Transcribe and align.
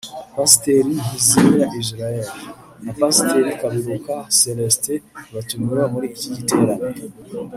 Pasiteri 0.35 0.91
Ntizimira 1.01 1.65
Israel 1.83 2.25
na 2.85 2.91
Pasiteri 3.01 3.49
Kaberuka 3.59 4.13
Celestin 4.39 5.01
batumiwe 5.33 5.83
muri 5.93 6.05
iki 6.13 6.27
giterane 6.35 6.85